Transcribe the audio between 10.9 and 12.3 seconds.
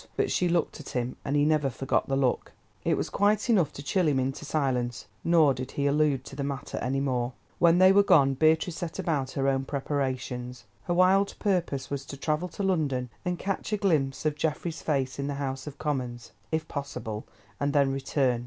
wild purpose was to